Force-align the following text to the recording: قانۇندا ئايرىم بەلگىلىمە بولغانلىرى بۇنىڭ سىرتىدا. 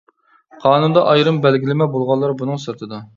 قانۇندا 0.63 1.03
ئايرىم 1.11 1.37
بەلگىلىمە 1.43 1.89
بولغانلىرى 1.97 2.39
بۇنىڭ 2.41 2.59
سىرتىدا. 2.65 3.01